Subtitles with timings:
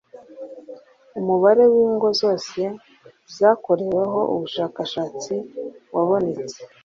[1.19, 2.59] Umubare w ingo zose
[3.37, 5.33] zakoreweho ubushakashatsi
[5.95, 6.59] wabonetse